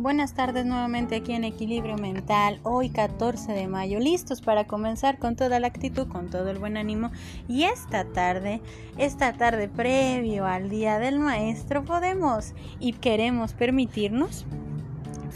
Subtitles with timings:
[0.00, 5.34] Buenas tardes nuevamente aquí en Equilibrio Mental, hoy 14 de mayo, listos para comenzar con
[5.34, 7.10] toda la actitud, con todo el buen ánimo
[7.48, 8.60] y esta tarde,
[8.96, 14.46] esta tarde previo al Día del Maestro podemos y queremos permitirnos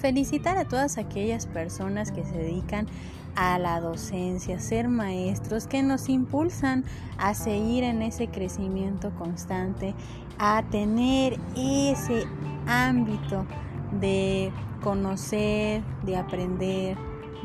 [0.01, 2.87] felicitar a todas aquellas personas que se dedican
[3.35, 6.85] a la docencia, ser maestros que nos impulsan
[7.19, 9.93] a seguir en ese crecimiento constante,
[10.39, 12.27] a tener ese
[12.69, 13.45] ámbito
[14.01, 14.51] de
[14.83, 16.97] conocer, de aprender,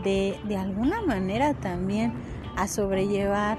[0.04, 2.14] de, de alguna manera también
[2.56, 3.58] a sobrellevar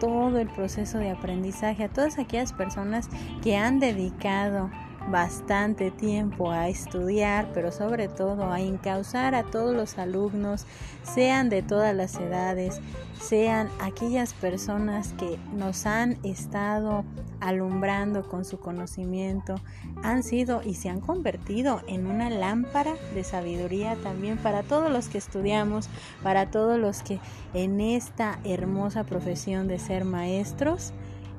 [0.00, 3.08] todo el proceso de aprendizaje a todas aquellas personas
[3.42, 4.70] que han dedicado
[5.08, 10.66] bastante tiempo a estudiar, pero sobre todo a encauzar a todos los alumnos,
[11.02, 12.80] sean de todas las edades,
[13.20, 17.04] sean aquellas personas que nos han estado
[17.40, 19.56] alumbrando con su conocimiento,
[20.02, 25.08] han sido y se han convertido en una lámpara de sabiduría también para todos los
[25.08, 25.88] que estudiamos,
[26.22, 27.18] para todos los que
[27.54, 30.92] en esta hermosa profesión de ser maestros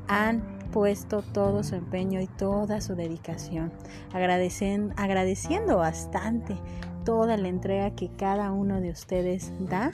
[0.07, 3.71] han puesto todo su empeño y toda su dedicación,
[4.13, 6.55] agradeciendo, agradeciendo bastante
[7.03, 9.91] toda la entrega que cada uno de ustedes da.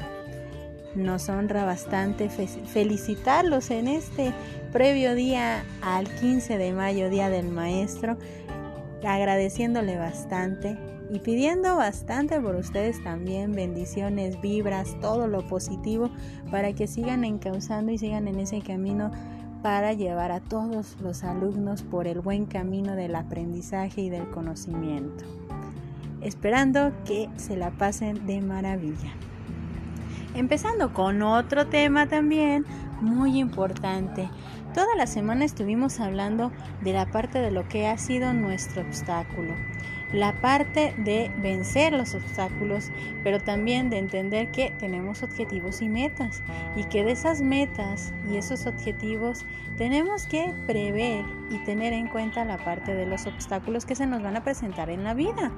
[0.95, 4.33] Nos honra bastante felicitarlos en este
[4.71, 8.17] previo día al 15 de mayo, Día del Maestro,
[9.05, 10.77] agradeciéndole bastante
[11.11, 16.09] y pidiendo bastante por ustedes también bendiciones, vibras, todo lo positivo
[16.51, 19.11] para que sigan encauzando y sigan en ese camino
[19.61, 25.25] para llevar a todos los alumnos por el buen camino del aprendizaje y del conocimiento.
[26.21, 29.11] Esperando que se la pasen de maravilla.
[30.33, 32.65] Empezando con otro tema también
[33.01, 34.29] muy importante.
[34.73, 36.51] Toda la semana estuvimos hablando
[36.83, 39.53] de la parte de lo que ha sido nuestro obstáculo
[40.13, 42.91] la parte de vencer los obstáculos,
[43.23, 46.41] pero también de entender que tenemos objetivos y metas
[46.75, 49.45] y que de esas metas y esos objetivos
[49.77, 54.21] tenemos que prever y tener en cuenta la parte de los obstáculos que se nos
[54.21, 55.51] van a presentar en la vida,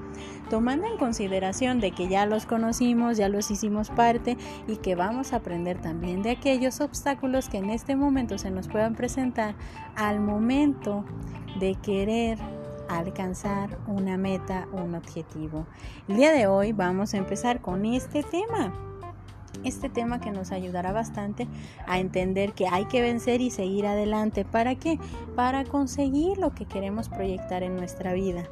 [0.50, 4.38] tomando en consideración de que ya los conocimos, ya los hicimos parte
[4.68, 8.68] y que vamos a aprender también de aquellos obstáculos que en este momento se nos
[8.68, 9.56] puedan presentar
[9.96, 11.06] al momento
[11.60, 12.38] de querer
[12.90, 15.66] alcanzar una meta un objetivo.
[16.08, 18.74] El día de hoy vamos a empezar con este tema.
[19.64, 21.48] Este tema que nos ayudará bastante
[21.88, 24.46] a entender que hay que vencer y seguir adelante.
[24.46, 25.00] ¿Para qué?
[25.36, 28.48] Para conseguir lo que queremos proyectar en nuestra vida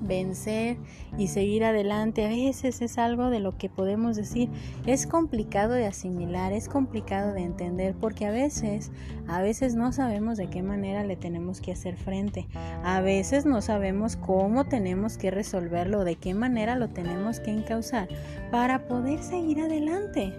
[0.00, 0.76] vencer
[1.16, 2.24] y seguir adelante.
[2.24, 4.48] A veces es algo de lo que podemos decir
[4.86, 8.90] es complicado de asimilar, es complicado de entender porque a veces,
[9.26, 12.46] a veces no sabemos de qué manera le tenemos que hacer frente.
[12.84, 18.08] A veces no sabemos cómo tenemos que resolverlo, de qué manera lo tenemos que encauzar
[18.50, 20.32] para poder seguir adelante.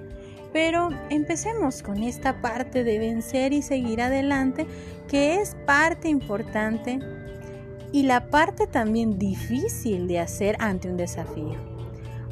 [0.51, 4.65] Pero empecemos con esta parte de vencer y seguir adelante,
[5.07, 6.99] que es parte importante
[7.91, 11.55] y la parte también difícil de hacer ante un desafío.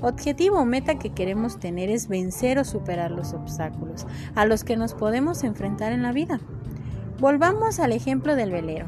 [0.01, 4.77] Objetivo o meta que queremos tener es vencer o superar los obstáculos a los que
[4.77, 6.39] nos podemos enfrentar en la vida.
[7.19, 8.85] Volvamos al ejemplo del velero.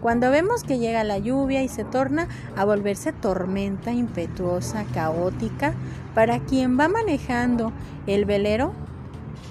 [0.00, 5.74] Cuando vemos que llega la lluvia y se torna a volverse tormenta impetuosa, caótica,
[6.14, 7.72] para quien va manejando
[8.06, 8.72] el velero,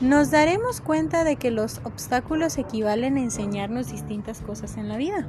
[0.01, 5.27] nos daremos cuenta de que los obstáculos equivalen a enseñarnos distintas cosas en la vida.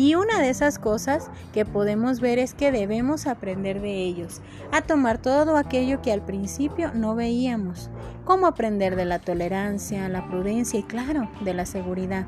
[0.00, 4.40] Y una de esas cosas que podemos ver es que debemos aprender de ellos,
[4.72, 7.90] a tomar todo aquello que al principio no veíamos,
[8.24, 12.26] como aprender de la tolerancia, la prudencia y claro, de la seguridad,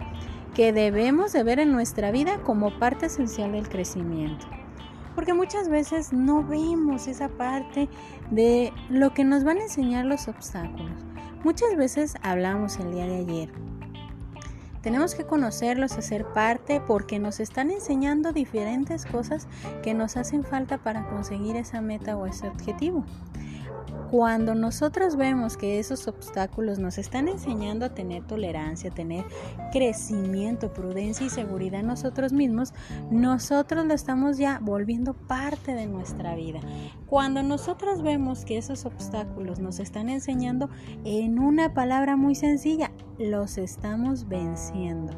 [0.54, 4.46] que debemos de ver en nuestra vida como parte esencial del crecimiento.
[5.14, 7.88] Porque muchas veces no vemos esa parte
[8.30, 11.06] de lo que nos van a enseñar los obstáculos.
[11.42, 13.71] Muchas veces hablamos el día de ayer
[14.82, 19.46] tenemos que conocerlos, hacer parte, porque nos están enseñando diferentes cosas
[19.82, 23.04] que nos hacen falta para conseguir esa meta o ese objetivo.
[24.12, 29.24] Cuando nosotros vemos que esos obstáculos nos están enseñando a tener tolerancia, a tener
[29.72, 32.74] crecimiento, prudencia y seguridad en nosotros mismos,
[33.10, 36.60] nosotros lo estamos ya volviendo parte de nuestra vida.
[37.06, 40.68] Cuando nosotros vemos que esos obstáculos nos están enseñando
[41.06, 45.14] en una palabra muy sencilla, los estamos venciendo.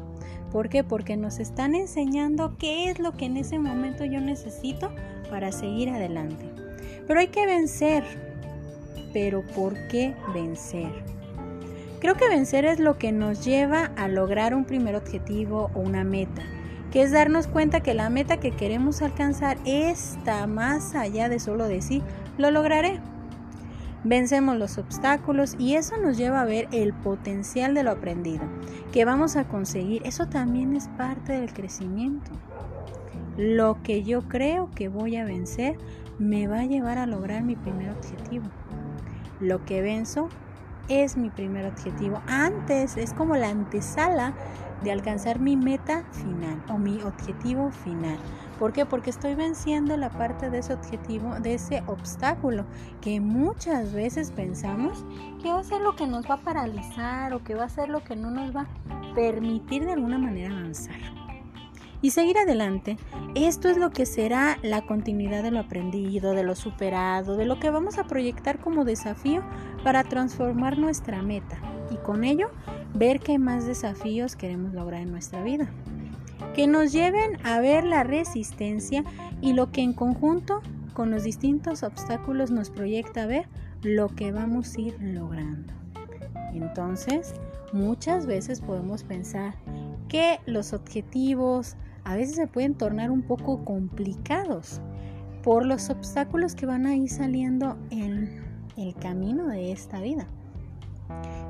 [0.53, 0.85] ¿Por qué?
[0.85, 4.89] Porque nos están enseñando qué es lo que en ese momento yo necesito
[5.29, 6.49] para seguir adelante.
[7.05, 8.34] Pero hay que vencer
[9.15, 10.91] pero ¿por qué vencer?
[12.01, 16.03] Creo que vencer es lo que nos lleva a lograr un primer objetivo o una
[16.03, 16.41] meta
[16.91, 21.67] que es darnos cuenta que la meta que queremos alcanzar está más allá de solo
[21.67, 22.01] decir,
[22.37, 22.99] lo lograré.
[24.03, 28.43] Vencemos los obstáculos y eso nos lleva a ver el potencial de lo aprendido,
[28.91, 30.01] que vamos a conseguir.
[30.05, 32.31] Eso también es parte del crecimiento.
[33.37, 35.77] Lo que yo creo que voy a vencer
[36.19, 38.45] me va a llevar a lograr mi primer objetivo.
[39.39, 40.29] Lo que venzo
[40.87, 42.21] es mi primer objetivo.
[42.27, 44.33] Antes es como la antesala
[44.83, 48.17] de alcanzar mi meta final o mi objetivo final.
[48.59, 48.85] ¿Por qué?
[48.85, 52.65] Porque estoy venciendo la parte de ese objetivo, de ese obstáculo
[53.01, 55.05] que muchas veces pensamos
[55.41, 57.89] que va a ser lo que nos va a paralizar o que va a ser
[57.89, 61.24] lo que no nos va a permitir de alguna manera avanzar
[62.05, 62.97] y seguir adelante.
[63.33, 67.59] Esto es lo que será la continuidad de lo aprendido, de lo superado, de lo
[67.59, 69.41] que vamos a proyectar como desafío
[69.83, 71.57] para transformar nuestra meta
[71.89, 72.51] y con ello
[72.93, 75.67] ver qué más desafíos queremos lograr en nuestra vida.
[76.53, 79.03] Que nos lleven a ver la resistencia
[79.41, 80.61] y lo que en conjunto
[80.93, 83.47] con los distintos obstáculos nos proyecta a ver
[83.81, 85.73] lo que vamos a ir logrando.
[86.53, 87.33] Entonces,
[87.73, 89.55] muchas veces podemos pensar
[90.07, 91.75] que los objetivos,
[92.05, 94.79] a veces se pueden tornar un poco complicados
[95.43, 98.43] por los obstáculos que van a ir saliendo en
[98.77, 100.27] el camino de esta vida.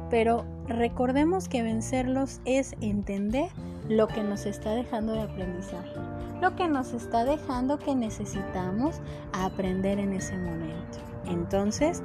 [0.09, 3.49] Pero recordemos que vencerlos es entender
[3.89, 5.99] lo que nos está dejando de aprendizaje,
[6.41, 9.01] lo que nos está dejando que necesitamos
[9.33, 10.99] aprender en ese momento.
[11.25, 12.01] Entonces,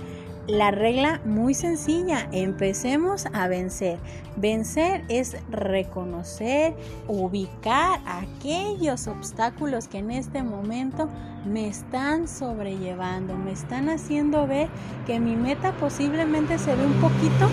[0.50, 3.98] la regla muy sencilla, empecemos a vencer.
[4.36, 6.74] Vencer es reconocer,
[7.08, 11.08] ubicar aquellos obstáculos que en este momento
[11.46, 14.68] me están sobrellevando, me están haciendo ver
[15.06, 17.48] que mi meta posiblemente se ve un poquito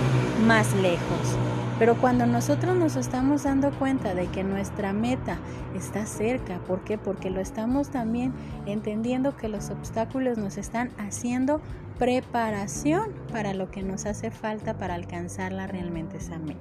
[0.46, 1.38] más lejos.
[1.80, 5.38] Pero cuando nosotros nos estamos dando cuenta de que nuestra meta
[5.76, 6.98] está cerca, ¿por qué?
[6.98, 8.34] Porque lo estamos también
[8.66, 11.62] entendiendo que los obstáculos nos están haciendo
[11.98, 16.60] preparación para lo que nos hace falta para alcanzarla realmente esa meta.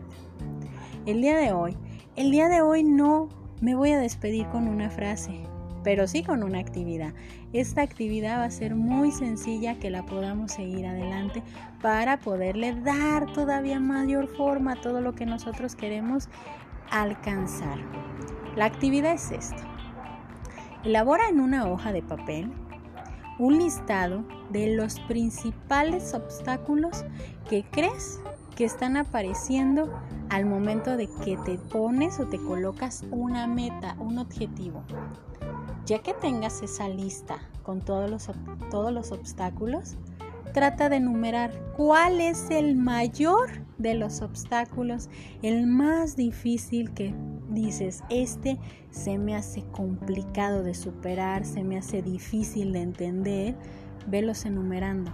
[1.05, 1.77] El día de hoy,
[2.17, 3.29] el día de hoy no
[3.61, 5.41] me voy a despedir con una frase,
[5.85, 7.13] pero sí con una actividad.
[7.53, 11.43] Esta actividad va a ser muy sencilla que la podamos seguir adelante
[11.83, 16.29] para poderle dar todavía mayor forma a todo lo que nosotros queremos
[16.91, 17.79] alcanzar.
[18.57, 19.63] La actividad es esta.
[20.83, 22.51] Elabora en una hoja de papel
[23.39, 27.05] un listado de los principales obstáculos
[27.49, 28.21] que crees
[28.55, 29.93] que están apareciendo
[30.31, 34.83] al momento de que te pones o te colocas una meta, un objetivo.
[35.85, 38.31] Ya que tengas esa lista con todos los,
[38.71, 39.97] todos los obstáculos,
[40.53, 45.11] trata de enumerar cuál es el mayor de los obstáculos,
[45.43, 47.15] el más difícil que
[47.57, 48.59] dices, este
[48.91, 53.55] se me hace complicado de superar, se me hace difícil de entender,
[54.07, 55.13] velos enumerando.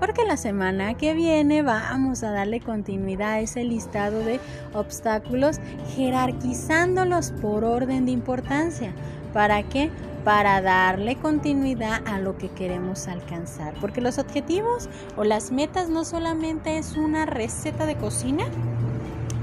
[0.00, 4.40] Porque la semana que viene vamos a darle continuidad a ese listado de
[4.74, 5.60] obstáculos,
[5.94, 8.92] jerarquizándolos por orden de importancia.
[9.32, 9.90] ¿Para qué?
[10.24, 13.74] Para darle continuidad a lo que queremos alcanzar.
[13.80, 18.44] Porque los objetivos o las metas no solamente es una receta de cocina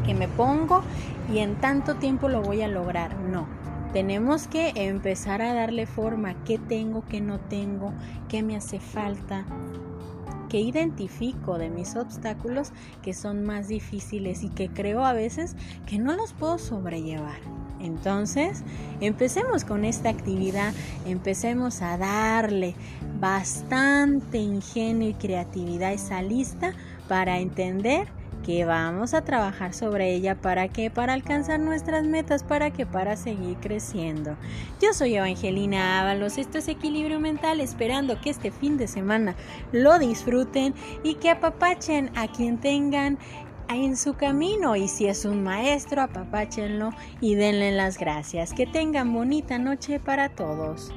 [0.06, 0.82] que me pongo
[1.32, 3.18] y en tanto tiempo lo voy a lograr.
[3.20, 3.48] No,
[3.94, 7.94] tenemos que empezar a darle forma, qué tengo, qué no tengo,
[8.28, 9.46] qué me hace falta,
[10.50, 16.00] qué identifico de mis obstáculos que son más difíciles y que creo a veces que
[16.00, 17.40] no los puedo sobrellevar.
[17.80, 18.64] Entonces,
[19.00, 20.74] empecemos con esta actividad,
[21.06, 22.76] empecemos a darle
[23.20, 26.74] bastante ingenio y creatividad a esa lista
[27.08, 28.19] para entender
[28.50, 33.16] que vamos a trabajar sobre ella para que para alcanzar nuestras metas, para que para
[33.16, 34.38] seguir creciendo.
[34.82, 39.36] Yo soy Evangelina Ábalos, esto es Equilibrio Mental, esperando que este fin de semana
[39.72, 43.20] lo disfruten y que apapachen a quien tengan
[43.70, 46.90] en su camino y si es un maestro, apapáchenlo
[47.22, 48.52] y denle las gracias.
[48.54, 50.92] Que tengan bonita noche para todos.